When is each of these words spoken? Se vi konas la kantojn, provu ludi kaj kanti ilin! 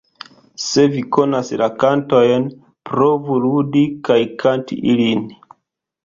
Se 0.67 0.83
vi 0.93 1.01
konas 1.17 1.51
la 1.61 1.67
kantojn, 1.83 2.47
provu 2.91 3.37
ludi 3.43 3.83
kaj 4.09 4.17
kanti 4.45 4.79
ilin! 4.95 5.23